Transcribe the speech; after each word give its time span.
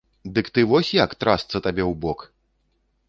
Дык 0.37 0.47
ты 0.55 0.63
вось 0.71 0.89
як, 1.03 1.13
трасца 1.25 1.61
табе 1.67 1.83
ў 1.85 1.93
бок! 2.07 2.19